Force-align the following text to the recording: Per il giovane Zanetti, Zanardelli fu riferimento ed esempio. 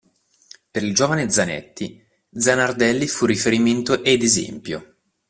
Per 0.71 0.81
il 0.83 0.95
giovane 0.95 1.29
Zanetti, 1.29 2.03
Zanardelli 2.33 3.05
fu 3.07 3.27
riferimento 3.27 4.03
ed 4.03 4.23
esempio. 4.23 4.95